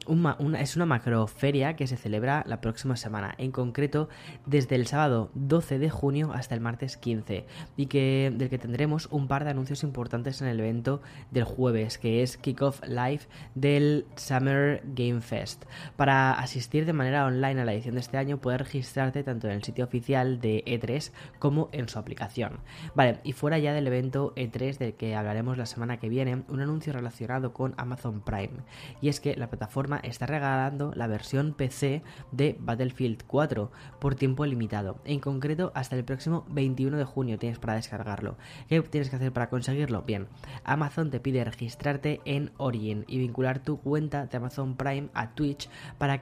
es 0.58 0.74
una 0.74 0.86
macroferia 0.86 1.76
que 1.76 1.86
se 1.86 1.96
celebra 1.96 2.42
la 2.48 2.60
próxima 2.60 2.96
semana, 2.96 3.32
en 3.38 3.52
concreto 3.52 4.08
desde 4.44 4.74
el 4.74 4.88
sábado 4.88 5.30
12 5.34 5.78
de 5.78 5.88
junio 5.88 6.32
hasta 6.34 6.56
el 6.56 6.60
martes 6.60 6.96
15, 6.96 7.44
y 7.76 7.86
que, 7.86 8.32
del 8.34 8.50
que 8.50 8.58
tendremos 8.58 9.06
un 9.12 9.28
par 9.28 9.44
de 9.44 9.50
anuncios 9.50 9.84
importantes 9.84 10.42
en 10.42 10.48
el 10.48 10.58
evento 10.58 11.00
del 11.30 11.44
jueves, 11.44 11.96
que 11.96 12.24
es 12.24 12.36
Kickoff 12.36 12.80
Live 12.88 13.20
del 13.54 14.04
Summer 14.16 14.82
Game 14.96 15.20
Fest. 15.20 15.64
Para 15.96 16.39
asistir 16.42 16.86
de 16.86 16.92
manera 16.92 17.26
online 17.26 17.60
a 17.60 17.64
la 17.64 17.72
edición 17.72 17.94
de 17.94 18.00
este 18.00 18.16
año, 18.16 18.38
puedes 18.38 18.60
registrarte 18.60 19.22
tanto 19.22 19.46
en 19.46 19.54
el 19.54 19.62
sitio 19.62 19.84
oficial 19.84 20.40
de 20.40 20.64
E3 20.64 21.12
como 21.38 21.68
en 21.72 21.88
su 21.88 21.98
aplicación. 21.98 22.60
Vale, 22.94 23.20
y 23.24 23.32
fuera 23.32 23.58
ya 23.58 23.74
del 23.74 23.86
evento 23.86 24.34
E3 24.36 24.78
del 24.78 24.94
que 24.94 25.14
hablaremos 25.14 25.58
la 25.58 25.66
semana 25.66 25.98
que 25.98 26.08
viene, 26.08 26.42
un 26.48 26.60
anuncio 26.60 26.92
relacionado 26.92 27.52
con 27.52 27.74
Amazon 27.76 28.20
Prime. 28.22 28.60
Y 29.00 29.08
es 29.08 29.20
que 29.20 29.36
la 29.36 29.48
plataforma 29.48 29.98
está 30.02 30.26
regalando 30.26 30.92
la 30.94 31.06
versión 31.06 31.52
PC 31.52 32.02
de 32.32 32.56
Battlefield 32.58 33.24
4 33.26 33.70
por 33.98 34.14
tiempo 34.14 34.46
limitado. 34.46 34.98
En 35.04 35.20
concreto, 35.20 35.72
hasta 35.74 35.96
el 35.96 36.04
próximo 36.04 36.46
21 36.48 36.96
de 36.96 37.04
junio 37.04 37.38
tienes 37.38 37.58
para 37.58 37.74
descargarlo. 37.74 38.36
¿Qué 38.68 38.80
tienes 38.82 39.10
que 39.10 39.16
hacer 39.16 39.32
para 39.32 39.50
conseguirlo? 39.50 40.02
Bien, 40.02 40.26
Amazon 40.64 41.10
te 41.10 41.20
pide 41.20 41.44
registrarte 41.44 42.20
en 42.24 42.52
Origin 42.56 43.04
y 43.08 43.18
vincular 43.18 43.58
tu 43.58 43.80
cuenta 43.80 44.26
de 44.26 44.36
Amazon 44.36 44.76
Prime 44.76 45.08
a 45.14 45.34
Twitch 45.34 45.68
para 45.98 46.20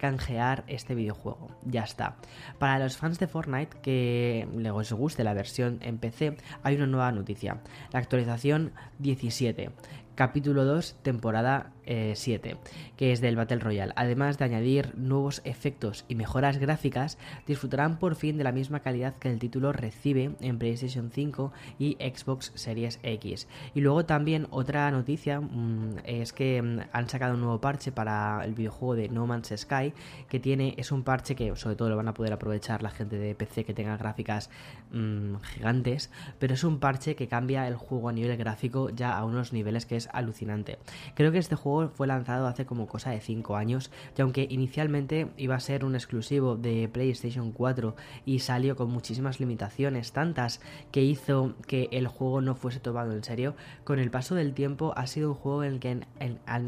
este 0.66 0.94
videojuego. 0.94 1.48
Ya 1.64 1.82
está. 1.82 2.16
Para 2.58 2.78
los 2.78 2.96
fans 2.96 3.18
de 3.18 3.26
Fortnite 3.26 3.78
que 3.80 4.48
les 4.56 4.92
guste 4.92 5.24
la 5.24 5.34
versión 5.34 5.78
en 5.82 5.98
PC, 5.98 6.36
hay 6.62 6.76
una 6.76 6.86
nueva 6.86 7.12
noticia. 7.12 7.60
La 7.92 7.98
actualización 7.98 8.72
17 8.98 9.70
capítulo 10.18 10.64
2, 10.64 10.96
temporada 11.02 11.70
7, 11.87 12.50
eh, 12.50 12.56
que 12.96 13.12
es 13.12 13.20
del 13.20 13.37
Battle 13.37 13.60
Royale. 13.60 13.92
Además 13.94 14.37
de 14.37 14.46
añadir 14.46 14.98
nuevos 14.98 15.40
efectos 15.44 16.04
y 16.08 16.16
mejoras 16.16 16.58
gráficas, 16.58 17.18
disfrutarán 17.46 18.00
por 18.00 18.16
fin 18.16 18.37
de 18.37 18.42
la 18.42 18.50
misma 18.50 18.80
calidad 18.80 19.14
que 19.14 19.30
el 19.30 19.38
título 19.38 19.72
recibe 19.72 20.32
en 20.40 20.58
PlayStation 20.58 21.12
5 21.12 21.52
y 21.78 21.96
Xbox 22.00 22.50
Series 22.56 22.98
X. 23.04 23.46
Y 23.76 23.80
luego 23.80 24.06
también 24.06 24.48
otra 24.50 24.90
noticia 24.90 25.40
mm, 25.40 25.98
es 26.02 26.32
que 26.32 26.60
mm, 26.60 26.80
han 26.90 27.08
sacado 27.08 27.34
un 27.34 27.40
nuevo 27.40 27.60
parche 27.60 27.92
para 27.92 28.44
el 28.44 28.54
videojuego 28.54 28.96
de 28.96 29.08
No 29.08 29.28
Man's 29.28 29.54
Sky, 29.56 29.94
que 30.28 30.40
tiene 30.40 30.75
es 30.78 30.90
un 30.90 31.04
parche 31.04 31.37
que 31.37 31.54
sobre 31.54 31.76
todo 31.76 31.90
lo 31.90 31.96
van 31.96 32.08
a 32.08 32.14
poder 32.14 32.32
aprovechar 32.32 32.82
la 32.82 32.90
gente 32.90 33.18
de 33.18 33.37
PC 33.37 33.64
que 33.64 33.72
tenga 33.72 33.96
gráficas 33.96 34.50
mm, 34.90 35.37
gigantes, 35.54 36.10
pero 36.40 36.54
es 36.54 36.64
un 36.64 36.80
parche 36.80 37.14
que 37.14 37.28
cambia 37.28 37.68
el 37.68 37.76
juego 37.76 38.08
a 38.08 38.12
nivel 38.12 38.37
gráfico 38.37 38.90
ya 38.90 39.16
a 39.16 39.25
unos 39.25 39.52
niveles 39.52 39.87
que 39.87 39.94
es 39.94 40.07
alucinante. 40.12 40.78
Creo 41.14 41.32
que 41.32 41.38
este 41.38 41.54
juego 41.54 41.90
fue 41.90 42.06
lanzado 42.06 42.46
hace 42.46 42.66
como 42.66 42.86
cosa 42.86 43.10
de 43.10 43.20
5 43.20 43.56
años 43.56 43.90
y 44.16 44.22
aunque 44.22 44.46
inicialmente 44.50 45.28
iba 45.36 45.54
a 45.54 45.60
ser 45.60 45.84
un 45.84 45.94
exclusivo 45.94 46.56
de 46.56 46.88
PlayStation 46.88 47.52
4 47.52 47.96
y 48.24 48.40
salió 48.40 48.76
con 48.76 48.90
muchísimas 48.90 49.40
limitaciones, 49.40 50.12
tantas 50.12 50.60
que 50.90 51.02
hizo 51.02 51.54
que 51.66 51.88
el 51.92 52.06
juego 52.08 52.40
no 52.40 52.54
fuese 52.54 52.80
tomado 52.80 53.12
en 53.12 53.24
serio, 53.24 53.54
con 53.84 53.98
el 53.98 54.10
paso 54.10 54.34
del 54.34 54.54
tiempo 54.54 54.92
ha 54.96 55.06
sido 55.06 55.30
un 55.30 55.34
juego 55.34 55.64
en 55.64 55.74
el 55.74 55.80
que, 55.80 56.00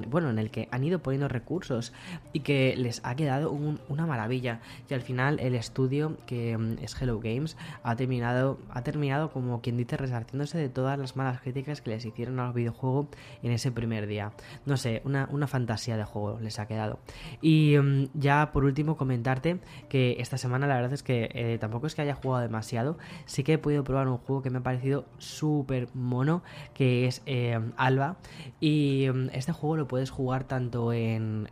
bueno, 0.08 0.30
en 0.30 0.38
el 0.38 0.50
que 0.50 0.68
han 0.70 0.84
ido 0.84 1.00
poniendo 1.00 1.28
recursos 1.28 1.92
y 2.32 2.40
que 2.40 2.74
les 2.76 3.00
ha 3.04 3.14
quedado 3.14 3.50
una 3.50 4.06
maravilla 4.06 4.60
y 4.88 4.94
al 4.94 5.02
final 5.02 5.40
el 5.40 5.54
estudio 5.54 6.16
que 6.26 6.56
mm, 6.56 6.78
es 6.82 7.00
Hello 7.00 7.20
Games 7.20 7.56
ha 7.82 7.96
terminado, 7.96 8.58
ha 8.70 8.82
terminado 8.82 9.30
como 9.30 9.60
quien 9.60 9.76
dice 9.76 9.96
resarciéndose 9.96 10.58
de 10.58 10.68
todas 10.68 10.98
las 10.98 11.16
malas 11.16 11.40
críticas 11.40 11.80
que 11.80 11.90
les 11.90 12.04
hicieron 12.04 12.40
al 12.40 12.52
videojuego 12.52 13.08
en 13.42 13.52
ese 13.52 13.70
primer 13.70 14.06
día. 14.06 14.32
No 14.66 14.76
sé, 14.76 15.02
una, 15.04 15.26
fantasía 15.46 15.96
de 15.96 16.04
juego 16.04 16.38
les 16.40 16.58
ha 16.58 16.66
quedado. 16.66 17.00
Y 17.40 17.76
mm, 17.78 18.08
ya 18.14 18.52
por 18.52 18.64
último 18.64 18.96
comentarte 18.96 19.60
que 19.88 20.16
esta 20.20 20.38
semana 20.38 20.66
la 20.66 20.76
verdad 20.76 20.92
es 20.92 21.02
que 21.02 21.30
eh, 21.34 21.58
tampoco 21.58 21.86
es 21.86 21.94
que 21.94 22.02
haya 22.02 22.14
jugado 22.14 22.42
demasiado, 22.42 22.98
sí 23.26 23.42
que 23.42 23.54
he 23.54 23.58
podido 23.58 23.84
probar 23.84 24.08
un 24.08 24.18
juego 24.18 24.42
que 24.42 24.50
me 24.50 24.58
ha 24.58 24.62
parecido 24.62 25.06
súper 25.18 25.88
mono, 25.94 26.42
que 26.74 27.06
es 27.06 27.22
eh, 27.26 27.58
Alba. 27.76 28.16
Y 28.60 29.08
mm, 29.12 29.30
este 29.32 29.52
juego 29.52 29.76
lo 29.76 29.88
puedes 29.88 30.10
jugar 30.10 30.44
tanto 30.44 30.92
en, 30.92 31.48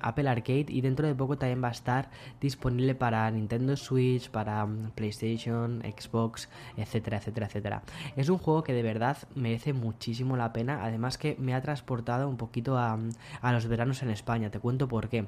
Apple 0.00 0.28
Arcade 0.28 0.66
y 0.68 0.80
dentro 0.80 1.06
de 1.06 1.14
poco 1.14 1.36
también 1.36 1.62
va 1.62 1.68
a 1.68 1.72
estar 1.72 2.10
disponible 2.40 2.94
para 2.94 3.30
Nintendo 3.30 3.76
Switch, 3.76 4.30
para 4.30 4.64
mm, 4.66 4.92
PlayStation, 4.94 5.82
Xbox, 5.82 6.48
etcétera, 6.76 7.18
etcétera, 7.18 7.46
etcétera. 7.46 7.82
Es 8.16 8.28
un 8.28 8.38
juego 8.38 8.62
que 8.62 8.72
de 8.72 8.82
verdad 8.82 9.16
merece 9.34 9.72
muchísimo 9.72 10.36
la 10.36 10.52
pena, 10.52 10.84
además 10.84 10.99
que 11.18 11.36
me 11.38 11.54
ha 11.54 11.62
transportado 11.62 12.28
un 12.28 12.36
poquito 12.36 12.78
a, 12.78 12.98
a 13.40 13.52
los 13.52 13.66
veranos 13.66 14.02
en 14.02 14.10
España. 14.10 14.50
Te 14.50 14.60
cuento 14.60 14.88
por 14.88 15.08
qué. 15.08 15.26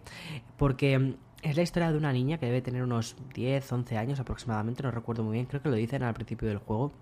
Porque 0.56 1.16
es 1.42 1.56
la 1.56 1.62
historia 1.62 1.90
de 1.90 1.98
una 1.98 2.12
niña 2.12 2.38
que 2.38 2.46
debe 2.46 2.62
tener 2.62 2.82
unos 2.82 3.16
10, 3.34 3.72
11 3.72 3.98
años 3.98 4.20
aproximadamente, 4.20 4.82
no 4.82 4.90
recuerdo 4.90 5.24
muy 5.24 5.34
bien, 5.34 5.46
creo 5.46 5.62
que 5.62 5.68
lo 5.68 5.76
dicen 5.76 6.02
al 6.02 6.14
principio 6.14 6.48
del 6.48 6.58
juego 6.58 6.92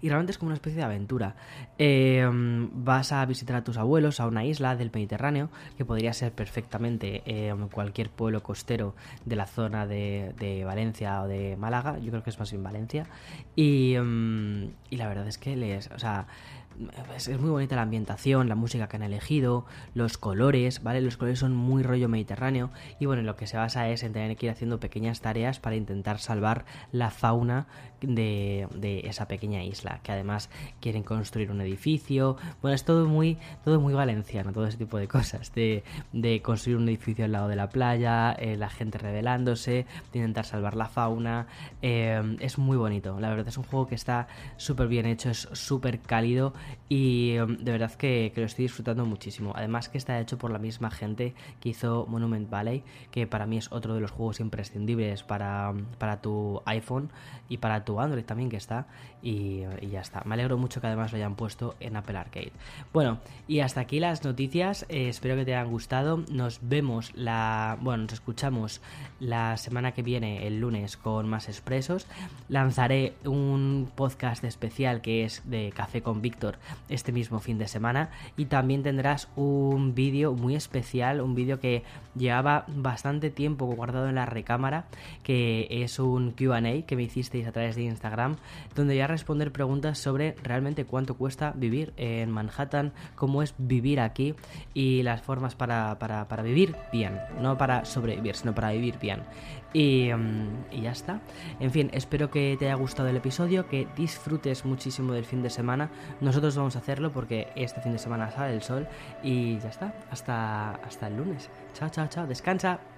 y 0.00 0.08
realmente 0.08 0.32
es 0.32 0.38
como 0.38 0.48
una 0.48 0.54
especie 0.54 0.78
de 0.78 0.84
aventura. 0.84 1.34
Em, 1.78 2.68
vas 2.84 3.12
a 3.12 3.24
visitar 3.26 3.56
a 3.56 3.64
tus 3.64 3.76
abuelos 3.76 4.20
a 4.20 4.26
una 4.26 4.44
isla 4.44 4.76
del 4.76 4.90
Mediterráneo, 4.92 5.50
que 5.76 5.84
podría 5.84 6.12
ser 6.12 6.32
perfectamente 6.32 7.22
em, 7.26 7.68
cualquier 7.68 8.10
pueblo 8.10 8.42
costero 8.42 8.94
de 9.24 9.36
la 9.36 9.46
zona 9.46 9.86
de, 9.86 10.34
de, 10.38 10.64
Valencia 10.64 11.22
o 11.22 11.28
de 11.28 11.56
Málaga, 11.56 11.98
yo 11.98 12.10
creo 12.10 12.22
que 12.22 12.30
es 12.30 12.38
más 12.38 12.50
bien 12.50 12.62
Valencia, 12.62 13.06
y, 13.56 13.94
em, 13.94 14.70
y 14.90 14.96
la 14.96 15.08
verdad 15.08 15.26
es 15.26 15.38
que 15.38 15.56
les, 15.56 15.90
o 15.90 15.98
sea, 15.98 16.26
es, 17.16 17.28
muy 17.40 17.50
bonita 17.50 17.76
la 17.76 17.82
ambientación, 17.82 18.48
la 18.48 18.54
música 18.54 18.88
que 18.88 18.96
han 18.96 19.02
elegido, 19.02 19.66
los 19.94 20.18
colores, 20.18 20.82
¿vale? 20.82 21.00
Los 21.00 21.16
colores 21.16 21.38
son 21.38 21.54
muy 21.54 21.82
rollo 21.82 22.08
mediterráneo 22.08 22.70
y 22.98 23.06
bueno, 23.06 23.22
lo 23.22 23.36
que 23.36 23.46
se 23.46 23.56
basa 23.56 23.88
es 23.88 24.02
en 24.02 24.12
tener 24.12 24.36
que 24.36 24.46
ir 24.46 24.52
haciendo 24.52 24.80
pequeñas 24.80 25.20
tareas 25.20 25.60
para 25.60 25.76
intentar 25.76 26.18
salvar 26.18 26.64
la 26.92 27.10
fauna 27.10 27.66
de, 28.00 28.68
esa 29.04 29.28
pequeña 29.28 29.62
isla, 29.64 30.00
que 30.02 30.12
además 30.12 30.50
quieren 30.80 31.02
construir 31.02 31.50
un 31.50 31.60
edificio, 31.60 32.36
bueno, 32.62 32.74
es 32.74 32.84
todo 32.84 33.06
muy, 33.06 33.38
todo 33.64 33.80
muy 33.80 33.94
valenciano, 33.94 34.52
todo 34.52 34.66
ese 34.66 34.78
tipo 34.78 34.98
de 34.98 35.08
cosas, 35.08 35.52
de, 35.54 35.82
de 36.12 36.42
construir 36.42 36.76
un 36.76 36.88
edificio 36.88 37.24
al 37.24 37.32
lado 37.32 37.48
de 37.48 37.56
la 37.56 37.68
playa, 37.68 38.32
eh, 38.32 38.56
la 38.56 38.68
gente 38.68 38.98
rebelándose, 38.98 39.86
de 40.12 40.18
intentar 40.18 40.44
salvar 40.44 40.76
la 40.76 40.86
fauna, 40.86 41.46
eh, 41.82 42.36
es 42.40 42.58
muy 42.58 42.76
bonito, 42.76 43.18
la 43.20 43.30
verdad 43.30 43.48
es 43.48 43.58
un 43.58 43.64
juego 43.64 43.86
que 43.86 43.94
está 43.94 44.28
súper 44.56 44.88
bien 44.88 45.06
hecho, 45.06 45.30
es 45.30 45.48
súper 45.52 46.00
cálido, 46.00 46.52
y 46.88 47.38
um, 47.38 47.56
de 47.56 47.72
verdad 47.72 47.92
que, 47.92 48.32
lo 48.34 48.44
estoy 48.44 48.64
disfrutando 48.64 49.04
muchísimo. 49.04 49.52
Además 49.54 49.88
que 49.88 49.98
está 49.98 50.18
hecho 50.20 50.38
por 50.38 50.50
la 50.50 50.58
misma 50.58 50.90
gente 50.90 51.34
que 51.60 51.70
hizo 51.70 52.06
Monument 52.08 52.48
Valley, 52.48 52.84
que 53.10 53.26
para 53.26 53.46
mí 53.46 53.58
es 53.58 53.70
otro 53.72 53.94
de 53.94 54.00
los 54.00 54.10
juegos 54.10 54.40
imprescindibles 54.40 55.22
para, 55.22 55.74
para 55.98 56.20
tu 56.20 56.62
iPhone 56.64 57.10
y 57.48 57.58
para 57.58 57.84
tu 57.84 57.87
Android 57.96 58.24
también 58.24 58.50
que 58.50 58.56
está. 58.56 58.86
Y, 59.22 59.62
ya 59.90 60.00
está. 60.00 60.22
Me 60.24 60.34
alegro 60.34 60.58
mucho 60.58 60.80
que 60.80 60.86
además 60.86 61.12
lo 61.12 61.16
hayan 61.16 61.34
puesto 61.34 61.74
en 61.80 61.96
Apple 61.96 62.18
Arcade. 62.18 62.52
Bueno, 62.92 63.18
y 63.46 63.60
hasta 63.60 63.80
aquí 63.80 64.00
las 64.00 64.24
noticias. 64.24 64.84
Eh, 64.88 65.08
espero 65.08 65.36
que 65.36 65.44
te 65.44 65.54
hayan 65.54 65.70
gustado. 65.70 66.24
Nos 66.30 66.60
vemos 66.62 67.12
la... 67.14 67.78
Bueno, 67.80 68.04
nos 68.04 68.12
escuchamos 68.12 68.80
la 69.20 69.56
semana 69.56 69.92
que 69.92 70.02
viene, 70.02 70.46
el 70.46 70.60
lunes, 70.60 70.96
con 70.96 71.28
más 71.28 71.48
expresos. 71.48 72.06
Lanzaré 72.48 73.14
un 73.24 73.90
podcast 73.94 74.44
especial 74.44 75.00
que 75.00 75.24
es 75.24 75.42
de 75.44 75.72
Café 75.74 76.02
con 76.02 76.22
Víctor 76.22 76.58
este 76.88 77.12
mismo 77.12 77.40
fin 77.40 77.58
de 77.58 77.68
semana 77.68 78.10
y 78.36 78.46
también 78.46 78.82
tendrás 78.82 79.28
un 79.36 79.94
vídeo 79.94 80.32
muy 80.32 80.54
especial, 80.54 81.20
un 81.20 81.34
vídeo 81.34 81.60
que 81.60 81.82
llevaba 82.14 82.64
bastante 82.68 83.30
tiempo 83.30 83.66
guardado 83.66 84.08
en 84.08 84.16
la 84.16 84.26
recámara, 84.26 84.86
que 85.22 85.66
es 85.70 85.98
un 85.98 86.32
QA 86.32 86.58
que 86.86 86.96
me 86.96 87.02
hicisteis 87.02 87.46
a 87.46 87.52
través 87.52 87.76
de 87.76 87.77
Instagram, 87.82 88.36
donde 88.74 88.94
voy 88.94 89.00
a 89.00 89.06
responder 89.06 89.52
preguntas 89.52 89.98
sobre 89.98 90.34
realmente 90.42 90.84
cuánto 90.84 91.14
cuesta 91.16 91.52
vivir 91.54 91.92
en 91.96 92.30
Manhattan, 92.30 92.92
cómo 93.14 93.42
es 93.42 93.54
vivir 93.58 94.00
aquí 94.00 94.34
y 94.74 95.02
las 95.02 95.22
formas 95.22 95.54
para, 95.54 95.98
para, 95.98 96.28
para 96.28 96.42
vivir 96.42 96.76
bien, 96.92 97.20
no 97.40 97.56
para 97.56 97.84
sobrevivir, 97.84 98.36
sino 98.36 98.54
para 98.54 98.70
vivir 98.70 98.98
bien. 98.98 99.22
Y, 99.72 100.10
mm, 100.12 100.72
y, 100.72 100.80
ya 100.82 100.92
está. 100.92 101.20
En 101.60 101.70
fin, 101.70 101.90
espero 101.92 102.30
que 102.30 102.56
te 102.58 102.66
haya 102.66 102.74
gustado 102.74 103.08
el 103.08 103.16
episodio, 103.16 103.68
que 103.68 103.86
disfrutes 103.96 104.64
muchísimo 104.64 105.12
del 105.12 105.24
fin 105.24 105.42
de 105.42 105.50
semana. 105.50 105.90
Nosotros 106.20 106.56
vamos 106.56 106.76
a 106.76 106.78
hacerlo 106.78 107.12
porque 107.12 107.48
este 107.54 107.80
fin 107.80 107.92
de 107.92 107.98
semana 107.98 108.30
sale 108.30 108.54
el 108.54 108.62
sol. 108.62 108.86
Y 109.22 109.58
ya 109.58 109.68
está. 109.68 109.94
Hasta, 110.10 110.72
hasta 110.76 111.08
el 111.08 111.16
lunes. 111.16 111.50
Chao, 111.74 111.90
chao, 111.90 112.08
chao. 112.08 112.26
Descansa. 112.26 112.97